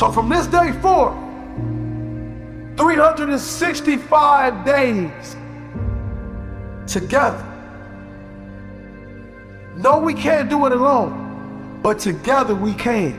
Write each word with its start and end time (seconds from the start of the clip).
So 0.00 0.10
from 0.10 0.30
this 0.30 0.46
day 0.46 0.72
forward, 0.80 1.14
365 2.78 4.64
days 4.64 5.36
together. 6.86 7.44
No, 9.76 9.98
we 9.98 10.14
can't 10.14 10.48
do 10.48 10.64
it 10.64 10.72
alone, 10.72 11.80
but 11.82 11.98
together 11.98 12.54
we 12.54 12.72
can. 12.72 13.12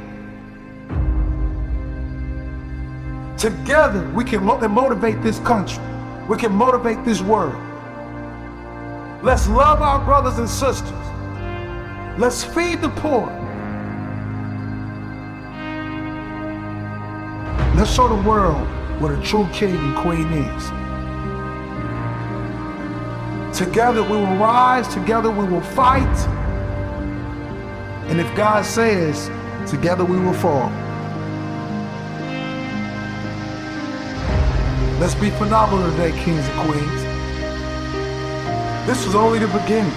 Together 3.38 4.10
we 4.16 4.24
can 4.24 4.44
motivate 4.44 5.22
this 5.22 5.38
country. 5.42 5.84
We 6.28 6.36
can 6.36 6.52
motivate 6.52 7.06
this 7.06 7.22
world. 7.22 7.62
Let's 9.22 9.48
love 9.48 9.84
our 9.84 10.04
brothers 10.04 10.40
and 10.40 10.50
sisters. 10.50 10.90
Let's 12.18 12.44
feed 12.44 12.82
the 12.82 12.90
poor. 12.90 13.38
Let's 17.82 17.96
show 17.96 18.08
the 18.08 18.30
world 18.30 18.68
what 19.02 19.12
a 19.12 19.20
true 19.24 19.50
king 19.52 19.76
and 19.76 19.98
queen 19.98 20.32
is. 20.32 20.66
Together 23.58 24.04
we 24.04 24.18
will 24.18 24.36
rise, 24.36 24.88
together 24.88 25.32
we 25.32 25.46
will 25.46 25.62
fight. 25.62 26.28
And 28.08 28.20
if 28.20 28.36
God 28.36 28.66
says, 28.66 29.32
together 29.68 30.06
we 30.06 30.20
will 30.20 30.36
fall. 30.36 30.70
Let's 35.00 35.16
be 35.16 35.32
phenomenal 35.32 35.90
today, 35.90 36.12
kings 36.24 36.48
and 36.48 36.70
queens. 36.70 37.02
This 38.86 39.08
is 39.08 39.16
only 39.16 39.40
the 39.40 39.48
beginning. 39.48 39.90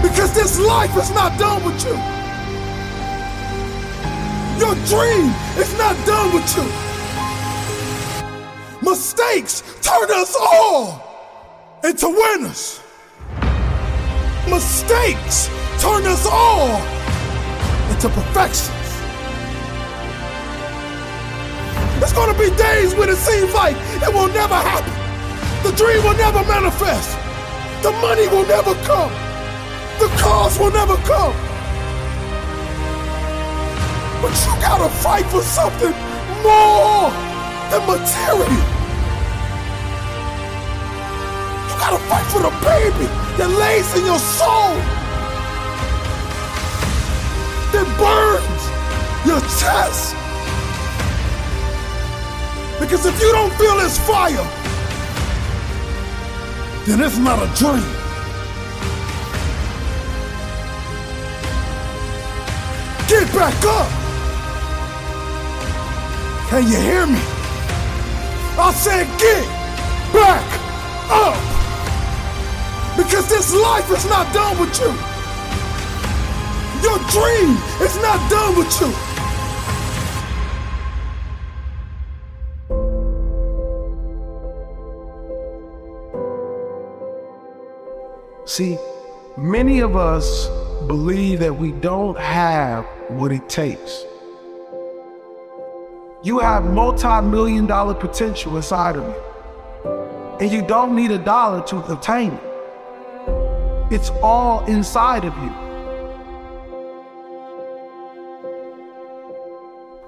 Because 0.00 0.32
this 0.32 0.58
life 0.58 0.96
is 0.96 1.10
not 1.10 1.38
done 1.38 1.62
with 1.62 1.84
you. 1.84 2.23
Your 4.58 4.74
dream 4.86 5.34
is 5.58 5.76
not 5.76 5.96
done 6.06 6.32
with 6.32 6.56
you. 6.56 6.64
Mistakes 8.88 9.62
turn 9.82 10.08
us 10.12 10.36
all 10.38 11.02
into 11.82 12.08
winners. 12.08 12.80
Mistakes 14.48 15.48
turn 15.80 16.06
us 16.06 16.24
all 16.30 16.80
into 17.90 18.08
perfections. 18.10 18.70
There's 21.98 22.12
gonna 22.12 22.38
be 22.38 22.54
days 22.56 22.94
when 22.94 23.08
it 23.08 23.16
seems 23.16 23.52
like 23.54 23.76
it 23.76 24.14
will 24.14 24.28
never 24.28 24.54
happen. 24.54 24.92
The 25.64 25.76
dream 25.76 26.04
will 26.04 26.16
never 26.16 26.44
manifest. 26.44 27.18
The 27.82 27.90
money 28.00 28.28
will 28.28 28.46
never 28.46 28.74
come. 28.84 29.10
The 29.98 30.08
cars 30.18 30.58
will 30.60 30.70
never 30.70 30.96
come. 30.98 31.43
But 34.24 34.32
you 34.46 34.52
gotta 34.62 34.88
fight 34.88 35.26
for 35.26 35.42
something 35.42 35.92
more 36.40 37.10
than 37.68 37.82
material. 37.84 38.48
You 41.68 41.74
gotta 41.76 42.00
fight 42.08 42.24
for 42.32 42.40
the 42.40 42.48
baby 42.64 43.04
that 43.36 43.50
lays 43.60 43.94
in 43.98 44.06
your 44.06 44.18
soul, 44.18 44.80
that 47.72 47.86
burns 48.00 48.62
your 49.28 49.40
chest. 49.60 50.16
Because 52.80 53.04
if 53.04 53.20
you 53.20 53.30
don't 53.30 53.52
feel 53.58 53.76
this 53.76 53.98
fire, 54.06 54.48
then 56.86 57.02
it's 57.02 57.18
not 57.18 57.42
a 57.42 57.48
dream. 57.58 57.84
Get 63.06 63.30
back 63.34 63.62
up! 63.66 64.03
Can 66.54 66.68
you 66.68 66.76
hear 66.76 67.04
me? 67.04 67.18
I 68.56 68.72
said 68.76 69.08
get 69.18 69.44
back 70.12 70.46
up! 71.10 71.36
Because 72.96 73.28
this 73.28 73.52
life 73.52 73.90
is 73.90 74.04
not 74.06 74.32
done 74.32 74.60
with 74.60 74.78
you. 74.78 74.94
Your 76.80 76.98
dream 77.10 77.58
is 77.82 77.96
not 77.96 78.30
done 78.30 78.56
with 78.56 78.80
you. 78.80 78.92
See, 88.46 88.78
many 89.36 89.80
of 89.80 89.96
us 89.96 90.46
believe 90.86 91.40
that 91.40 91.56
we 91.56 91.72
don't 91.72 92.16
have 92.16 92.84
what 93.08 93.32
it 93.32 93.48
takes. 93.48 94.04
You 96.24 96.38
have 96.38 96.64
multi-million 96.64 97.66
dollar 97.66 97.92
potential 97.92 98.56
inside 98.56 98.96
of 98.96 99.04
you. 99.04 100.40
And 100.40 100.50
you 100.50 100.66
don't 100.66 100.96
need 100.96 101.10
a 101.10 101.18
dollar 101.18 101.62
to 101.66 101.76
obtain 101.92 102.32
it. 102.32 103.92
It's 103.92 104.08
all 104.22 104.64
inside 104.64 105.26
of 105.26 105.36
you. 105.36 105.50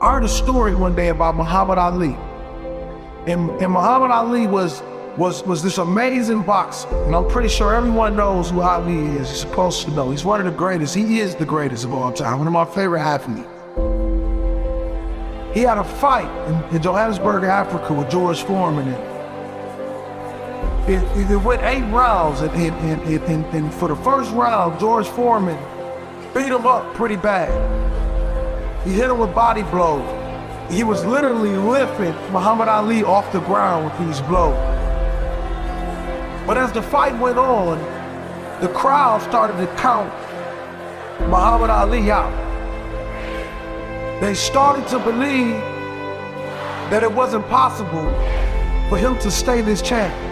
I 0.01 0.13
heard 0.13 0.25
a 0.25 0.29
story 0.29 0.75
one 0.75 0.95
day 0.95 1.09
about 1.09 1.37
Muhammad 1.37 1.77
Ali. 1.77 2.17
And, 3.31 3.51
and 3.61 3.71
Muhammad 3.71 4.11
Ali 4.11 4.47
was, 4.47 4.83
was, 5.19 5.43
was 5.43 5.63
this 5.63 5.77
amazing 5.77 6.45
boxer. 6.45 6.89
And 7.05 7.15
I'm 7.15 7.29
pretty 7.29 7.51
sure 7.51 7.75
everyone 7.75 8.17
knows 8.17 8.49
who 8.49 8.63
Ali 8.63 9.05
is. 9.19 9.29
You're 9.29 9.51
supposed 9.51 9.83
to 9.85 9.91
know. 9.91 10.13
He's 10.13 10.25
one 10.25 10.41
of 10.41 10.47
the 10.47 10.59
greatest. 10.59 10.95
He 10.95 11.21
is 11.21 11.35
the 11.35 11.45
greatest 11.45 11.85
of 11.85 11.93
all 11.93 12.11
time. 12.11 12.39
One 12.39 12.47
of 12.47 12.55
my 12.55 12.65
favorite 12.65 13.01
athletes. 13.03 13.56
He 15.57 15.63
had 15.63 15.79
a 15.79 15.85
fight 15.85 16.29
in, 16.49 16.77
in 16.77 16.83
Johannesburg, 16.83 17.45
Africa 17.45 17.95
with 17.95 18.11
George 18.11 18.43
Foreman. 18.43 18.89
And 20.87 21.03
it, 21.19 21.31
it, 21.31 21.37
went 21.39 21.63
eight 21.63 21.91
rounds, 21.91 22.43
and, 22.43 22.53
and, 22.53 23.01
and, 23.25 23.47
and, 23.47 23.73
for 23.73 23.89
the 23.89 23.97
first 23.97 24.31
round, 24.33 24.79
George 24.79 25.07
Foreman 25.07 25.57
beat 26.35 26.53
him 26.53 26.67
up 26.67 26.93
pretty 26.93 27.17
bad. 27.17 27.49
He 28.87 28.93
hit 28.93 29.09
him 29.09 29.19
with 29.19 29.35
body 29.35 29.63
blows. 29.63 30.05
He 30.71 30.85
was 30.85 31.03
literally 31.07 31.57
lifting 31.57 32.13
Muhammad 32.35 32.69
Ali 32.69 33.03
off 33.03 33.33
the 33.33 33.41
ground 33.41 33.87
with 33.87 34.07
these 34.07 34.21
blows. 34.29 34.55
But 36.47 36.59
as 36.59 36.71
the 36.71 36.83
fight 36.83 37.19
went 37.19 37.39
on, 37.39 37.79
the 38.61 38.69
crowd 38.75 39.23
started 39.23 39.57
to 39.57 39.67
count 39.77 40.13
Muhammad 41.31 41.71
Ali 41.71 42.11
out. 42.11 42.46
They 44.21 44.33
started 44.33 44.89
to 44.89 44.99
believe 44.99 45.61
that 46.91 47.03
it 47.03 47.13
wasn't 47.13 47.47
possible 47.49 48.11
for 48.89 48.97
him 48.97 49.19
to 49.19 49.31
stay 49.31 49.61
this 49.61 49.83
champion. 49.83 50.27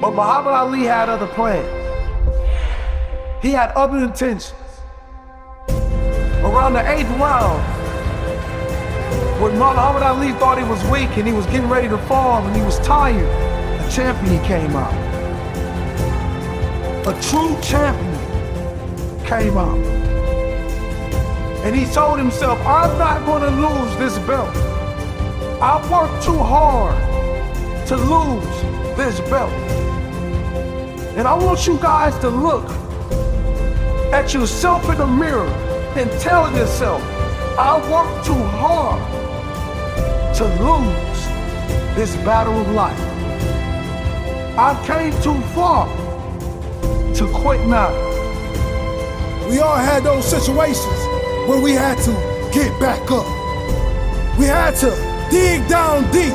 But 0.00 0.14
Muhammad 0.14 0.52
Ali 0.52 0.84
had 0.84 1.08
other 1.08 1.26
plans. 1.26 1.66
He 3.42 3.50
had 3.50 3.72
other 3.72 3.98
intentions. 3.98 4.54
Around 6.44 6.74
the 6.74 6.88
eighth 6.88 7.10
round, 7.18 7.60
when 9.42 9.58
Muhammad 9.58 10.04
Ali 10.04 10.30
thought 10.38 10.56
he 10.56 10.64
was 10.64 10.80
weak 10.84 11.16
and 11.16 11.26
he 11.26 11.32
was 11.32 11.46
getting 11.46 11.68
ready 11.68 11.88
to 11.88 11.98
fall 12.06 12.46
and 12.46 12.54
he 12.54 12.62
was 12.62 12.78
tired, 12.78 13.24
a 13.24 13.90
champion 13.90 14.40
came 14.44 14.76
out. 14.76 14.94
A 17.08 17.20
true 17.20 17.58
champion 17.60 19.26
came 19.26 19.58
out. 19.58 19.89
And 21.62 21.76
he 21.76 21.84
told 21.92 22.18
himself, 22.18 22.58
I'm 22.60 22.96
not 22.98 23.26
going 23.26 23.42
to 23.42 23.50
lose 23.50 23.96
this 23.98 24.18
belt. 24.26 24.54
I 25.60 25.76
worked 25.90 26.24
too 26.24 26.38
hard 26.38 26.96
to 27.86 27.96
lose 27.96 28.96
this 28.96 29.20
belt. 29.28 29.52
And 31.18 31.28
I 31.28 31.34
want 31.34 31.66
you 31.66 31.76
guys 31.78 32.18
to 32.20 32.30
look 32.30 32.66
at 34.10 34.32
yourself 34.32 34.88
in 34.88 34.96
the 34.96 35.06
mirror 35.06 35.48
and 35.96 36.10
tell 36.20 36.50
yourself, 36.56 37.02
I 37.58 37.76
worked 37.90 38.26
too 38.26 38.42
hard 38.56 39.00
to 40.36 40.44
lose 40.64 41.20
this 41.94 42.16
battle 42.24 42.58
of 42.58 42.70
life. 42.70 42.98
I 44.56 44.74
came 44.86 45.12
too 45.22 45.38
far 45.54 45.86
to 47.16 47.30
quit 47.34 47.66
now. 47.66 47.90
We 49.46 49.58
all 49.58 49.76
had 49.76 50.04
those 50.04 50.24
situations 50.24 51.09
where 51.48 51.60
we 51.60 51.72
had 51.72 51.98
to 51.98 52.12
get 52.52 52.78
back 52.80 53.10
up. 53.10 53.26
We 54.38 54.46
had 54.46 54.74
to 54.76 54.90
dig 55.30 55.68
down 55.68 56.10
deep 56.10 56.34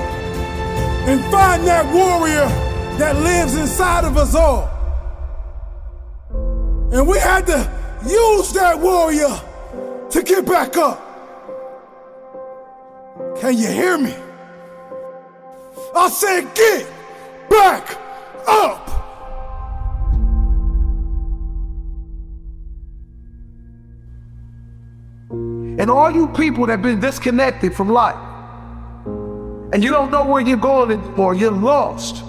and 1.07 1.21
find 1.31 1.65
that 1.67 1.85
warrior 1.93 2.47
that 2.97 3.15
lives 3.17 3.55
inside 3.55 4.05
of 4.05 4.17
us 4.17 4.33
all. 4.35 4.71
And 6.91 7.07
we 7.07 7.19
had 7.19 7.45
to 7.47 7.69
use 8.07 8.53
that 8.53 8.79
warrior 8.79 9.39
to 10.11 10.23
get 10.23 10.45
back 10.45 10.77
up. 10.77 11.01
Can 13.39 13.57
you 13.57 13.67
hear 13.67 13.97
me? 13.97 14.15
I 15.95 16.09
said, 16.09 16.53
get 16.55 16.87
back 17.49 17.97
up. 18.47 18.94
And 25.77 25.89
all 25.89 26.09
you 26.09 26.27
people 26.29 26.65
that 26.67 26.73
have 26.73 26.81
been 26.81 26.99
disconnected 26.99 27.73
from 27.75 27.89
life, 27.89 28.15
and 29.73 29.83
you 29.83 29.91
don't 29.91 30.09
know 30.09 30.25
where 30.25 30.41
you're 30.41 30.55
going 30.55 30.91
anymore, 30.91 31.33
you're 31.33 31.51
lost. 31.51 32.23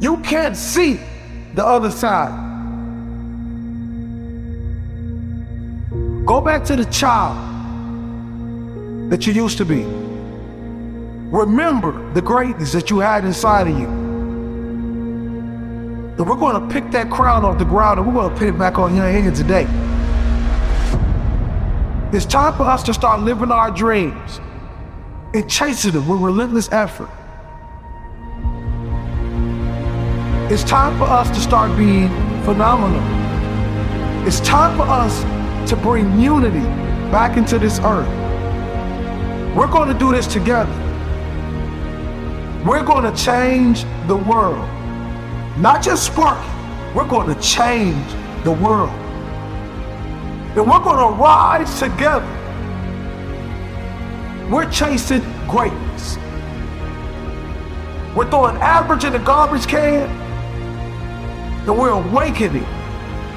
You 0.00 0.16
can't 0.24 0.56
see 0.56 0.98
the 1.54 1.64
other 1.64 1.90
side. 1.90 2.46
Go 6.26 6.40
back 6.40 6.64
to 6.64 6.76
the 6.76 6.84
child 6.86 7.36
that 9.10 9.26
you 9.26 9.32
used 9.32 9.58
to 9.58 9.64
be. 9.64 9.84
Remember 11.30 12.12
the 12.14 12.22
greatness 12.22 12.72
that 12.72 12.90
you 12.90 12.98
had 12.98 13.24
inside 13.24 13.68
of 13.68 13.78
you. 13.78 13.86
And 16.18 16.28
we're 16.28 16.36
going 16.36 16.60
to 16.60 16.74
pick 16.74 16.90
that 16.90 17.10
crown 17.10 17.44
off 17.44 17.58
the 17.58 17.64
ground 17.64 18.00
and 18.00 18.08
we're 18.08 18.14
going 18.14 18.32
to 18.32 18.38
put 18.38 18.48
it 18.48 18.58
back 18.58 18.78
on 18.78 18.96
your 18.96 19.08
head 19.08 19.34
today. 19.34 19.66
It's 22.12 22.24
time 22.24 22.54
for 22.54 22.62
us 22.62 22.82
to 22.84 22.94
start 22.94 23.20
living 23.20 23.50
our 23.50 23.70
dreams 23.70 24.40
and 25.34 25.48
chasing 25.48 25.92
them 25.92 26.08
with 26.08 26.20
relentless 26.20 26.70
effort. 26.72 27.10
It's 30.50 30.64
time 30.64 30.96
for 30.98 31.04
us 31.04 31.28
to 31.28 31.40
start 31.40 31.76
being 31.76 32.08
phenomenal. 32.44 33.02
It's 34.26 34.40
time 34.40 34.76
for 34.76 34.84
us 34.84 35.22
to 35.68 35.76
bring 35.76 36.18
unity 36.18 36.64
back 37.10 37.36
into 37.36 37.58
this 37.58 37.78
earth. 37.80 38.08
We're 39.54 39.70
going 39.70 39.92
to 39.92 39.98
do 39.98 40.12
this 40.12 40.26
together. 40.26 40.72
We're 42.66 42.84
going 42.84 43.04
to 43.04 43.22
change 43.22 43.84
the 44.06 44.16
world. 44.16 44.66
Not 45.58 45.82
just 45.82 46.06
spark 46.06 46.38
we're 46.94 47.06
going 47.06 47.32
to 47.32 47.40
change 47.40 48.06
the 48.44 48.52
world. 48.52 49.07
And 50.56 50.66
we're 50.68 50.82
going 50.82 51.14
to 51.14 51.20
rise 51.20 51.78
together. 51.78 52.26
We're 54.50 54.70
chasing 54.70 55.22
greatness. 55.46 56.16
We're 58.16 58.28
throwing 58.30 58.56
average 58.56 59.04
in 59.04 59.12
the 59.12 59.18
garbage 59.18 59.66
can. 59.66 60.08
And 61.68 61.78
we're 61.78 61.90
awakening 61.90 62.66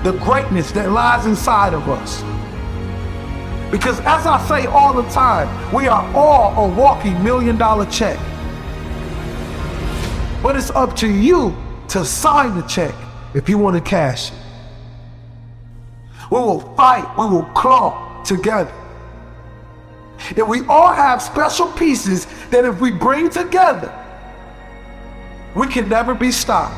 the 0.04 0.14
greatness 0.24 0.72
that 0.72 0.90
lies 0.92 1.26
inside 1.26 1.74
of 1.74 1.88
us. 1.90 2.22
Because 3.72 4.00
as 4.00 4.26
I 4.26 4.46
say 4.48 4.66
all 4.68 4.94
the 4.94 5.08
time, 5.10 5.74
we 5.74 5.88
are 5.88 6.04
all 6.16 6.66
a 6.66 6.76
walking 6.76 7.22
million 7.24 7.58
dollar 7.58 7.86
check. 7.86 8.18
But 10.42 10.56
it's 10.56 10.72
up 10.72 10.96
to 10.98 11.08
you 11.08 11.56
to 11.90 12.04
sign 12.04 12.56
the 12.56 12.64
check 12.64 12.96
if 13.34 13.48
you 13.48 13.58
want 13.58 13.76
to 13.76 13.82
cash 13.82 14.32
it. 14.32 14.38
We 16.32 16.38
will 16.38 16.62
fight, 16.76 17.06
we 17.18 17.26
will 17.28 17.44
claw 17.54 18.24
together. 18.24 18.74
And 20.38 20.48
we 20.48 20.66
all 20.68 20.94
have 20.94 21.22
special 21.22 21.68
pieces 21.74 22.26
that 22.52 22.64
if 22.64 22.80
we 22.80 22.90
bring 22.90 23.30
together, 23.30 23.94
we 25.54 25.68
can 25.68 25.90
never 25.90 26.16
be 26.16 26.32
stopped. 26.32 26.78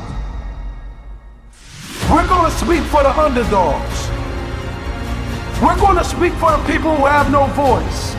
We're 2.10 2.26
going 2.26 2.50
to 2.50 2.56
speak 2.56 2.82
for 2.90 3.04
the 3.04 3.16
underdogs. 3.16 4.08
We're 5.62 5.78
going 5.78 5.98
to 5.98 6.04
speak 6.04 6.32
for 6.34 6.50
the 6.50 6.64
people 6.66 6.96
who 6.96 7.06
have 7.06 7.30
no 7.30 7.46
voice. 7.54 8.16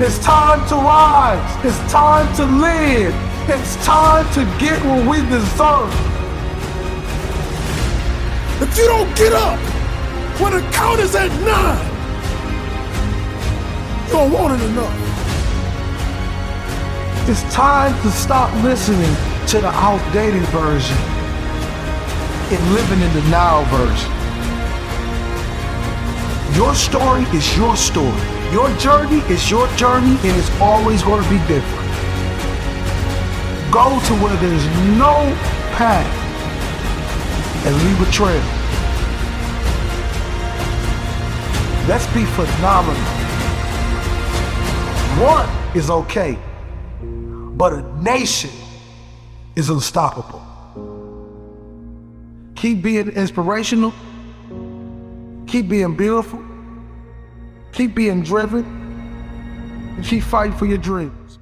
It's 0.00 0.18
time 0.20 0.66
to 0.68 0.76
rise. 0.76 1.66
It's 1.66 1.92
time 1.92 2.32
to 2.36 2.44
live. 2.44 3.12
It's 3.48 3.74
time 3.84 4.32
to 4.34 4.44
get 4.60 4.80
what 4.84 5.08
we 5.08 5.28
deserve. 5.28 5.92
If 8.62 8.78
you 8.78 8.84
don't 8.84 9.16
get 9.16 9.32
up 9.32 9.79
when 10.40 10.52
the 10.52 10.62
count 10.72 11.00
is 11.00 11.14
at 11.14 11.30
nine, 11.42 11.86
you 14.06 14.12
don't 14.12 14.32
want 14.32 14.60
it 14.60 14.64
enough. 14.70 15.10
It's 17.28 17.42
time 17.54 17.92
to 18.02 18.10
stop 18.10 18.50
listening 18.64 19.14
to 19.48 19.60
the 19.60 19.68
outdated 19.68 20.42
version 20.48 20.96
and 22.52 22.74
living 22.74 23.00
in 23.00 23.12
the 23.12 23.30
now 23.30 23.64
version. 23.64 24.10
Your 26.56 26.74
story 26.74 27.22
is 27.36 27.56
your 27.56 27.76
story. 27.76 28.20
Your 28.50 28.68
journey 28.78 29.20
is 29.32 29.50
your 29.50 29.68
journey 29.76 30.16
and 30.24 30.36
it's 30.36 30.50
always 30.60 31.02
going 31.02 31.22
to 31.22 31.30
be 31.30 31.38
different. 31.46 31.80
Go 33.70 34.00
to 34.00 34.14
where 34.14 34.36
there's 34.36 34.66
no 34.98 35.14
path 35.76 36.16
and 37.66 37.76
leave 37.84 38.08
a 38.08 38.10
trail. 38.10 38.59
Let's 41.90 42.06
be 42.14 42.24
phenomenal. 42.24 43.02
One 45.20 45.48
is 45.76 45.90
okay, 45.90 46.38
but 47.02 47.72
a 47.72 47.82
nation 48.00 48.50
is 49.56 49.70
unstoppable. 49.70 50.40
Keep 52.54 52.82
being 52.82 53.08
inspirational. 53.08 53.92
Keep 55.48 55.68
being 55.68 55.96
beautiful. 55.96 56.40
Keep 57.72 57.96
being 57.96 58.22
driven. 58.22 58.64
And 59.96 60.04
keep 60.04 60.22
fighting 60.22 60.56
for 60.56 60.66
your 60.66 60.78
dreams. 60.78 61.40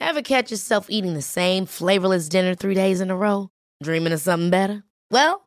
Ever 0.00 0.22
catch 0.22 0.50
yourself 0.50 0.86
eating 0.88 1.12
the 1.12 1.20
same 1.20 1.66
flavorless 1.66 2.30
dinner 2.30 2.54
three 2.54 2.74
days 2.74 3.02
in 3.02 3.10
a 3.10 3.16
row? 3.16 3.50
Dreaming 3.82 4.14
of 4.14 4.20
something 4.20 4.48
better? 4.48 4.82
Well, 5.10 5.46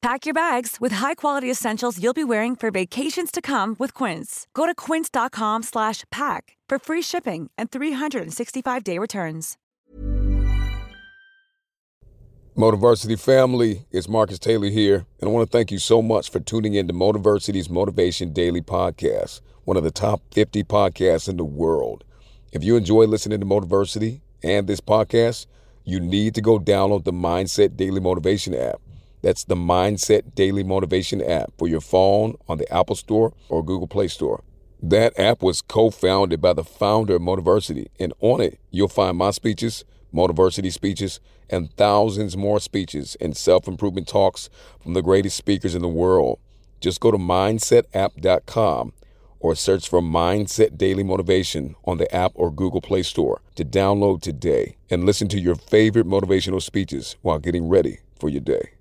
Pack 0.00 0.26
your 0.26 0.34
bags 0.34 0.76
with 0.80 0.92
high-quality 0.92 1.50
essentials 1.50 2.00
you'll 2.00 2.12
be 2.12 2.22
wearing 2.22 2.54
for 2.54 2.70
vacations 2.70 3.32
to 3.32 3.42
come 3.42 3.74
with 3.80 3.92
Quince. 3.94 4.46
Go 4.54 4.64
to 4.64 4.74
quince.com 4.74 5.64
slash 5.64 6.04
pack 6.12 6.56
for 6.68 6.78
free 6.78 7.02
shipping 7.02 7.50
and 7.58 7.70
365-day 7.70 8.96
returns. 8.98 9.56
Motiversity 12.56 13.18
family, 13.18 13.86
it's 13.90 14.08
Marcus 14.08 14.38
Taylor 14.38 14.68
here, 14.68 15.06
and 15.20 15.28
I 15.28 15.32
want 15.32 15.48
to 15.48 15.56
thank 15.56 15.70
you 15.70 15.78
so 15.78 16.00
much 16.00 16.30
for 16.30 16.40
tuning 16.40 16.74
in 16.74 16.88
to 16.88 16.92
Motiversity's 16.92 17.70
Motivation 17.70 18.32
Daily 18.32 18.60
Podcast, 18.60 19.40
one 19.64 19.76
of 19.76 19.84
the 19.84 19.92
top 19.92 20.22
50 20.32 20.64
podcasts 20.64 21.28
in 21.28 21.36
the 21.36 21.44
world. 21.44 22.04
If 22.52 22.64
you 22.64 22.76
enjoy 22.76 23.04
listening 23.04 23.40
to 23.40 23.46
Motiversity 23.46 24.20
and 24.42 24.66
this 24.66 24.80
podcast, 24.80 25.46
you 25.84 26.00
need 26.00 26.34
to 26.34 26.40
go 26.40 26.58
download 26.58 27.04
the 27.04 27.12
Mindset 27.12 27.76
Daily 27.76 28.00
Motivation 28.00 28.54
app. 28.54 28.80
That's 29.22 29.44
the 29.44 29.56
Mindset 29.56 30.34
Daily 30.34 30.62
Motivation 30.62 31.22
app 31.22 31.52
for 31.58 31.68
your 31.68 31.80
phone 31.80 32.36
on 32.48 32.58
the 32.58 32.72
Apple 32.72 32.96
Store 32.96 33.32
or 33.48 33.64
Google 33.64 33.88
Play 33.88 34.08
Store. 34.08 34.42
That 34.80 35.18
app 35.18 35.42
was 35.42 35.60
co 35.60 35.90
founded 35.90 36.40
by 36.40 36.52
the 36.52 36.62
founder 36.62 37.16
of 37.16 37.22
Motiversity, 37.22 37.88
and 37.98 38.12
on 38.20 38.40
it, 38.40 38.60
you'll 38.70 38.88
find 38.88 39.16
my 39.16 39.32
speeches, 39.32 39.84
Motiversity 40.14 40.72
speeches, 40.72 41.18
and 41.50 41.72
thousands 41.76 42.36
more 42.36 42.60
speeches 42.60 43.16
and 43.20 43.36
self 43.36 43.66
improvement 43.66 44.06
talks 44.06 44.48
from 44.80 44.94
the 44.94 45.02
greatest 45.02 45.36
speakers 45.36 45.74
in 45.74 45.82
the 45.82 45.88
world. 45.88 46.38
Just 46.80 47.00
go 47.00 47.10
to 47.10 47.18
mindsetapp.com 47.18 48.92
or 49.40 49.54
search 49.54 49.88
for 49.88 50.00
Mindset 50.00 50.78
Daily 50.78 51.02
Motivation 51.02 51.74
on 51.84 51.98
the 51.98 52.12
app 52.14 52.32
or 52.34 52.52
Google 52.52 52.80
Play 52.80 53.02
Store 53.02 53.40
to 53.56 53.64
download 53.64 54.22
today 54.22 54.76
and 54.90 55.04
listen 55.04 55.28
to 55.28 55.40
your 55.40 55.56
favorite 55.56 56.06
motivational 56.06 56.62
speeches 56.62 57.16
while 57.22 57.38
getting 57.38 57.68
ready 57.68 57.98
for 58.18 58.28
your 58.28 58.40
day. 58.40 58.77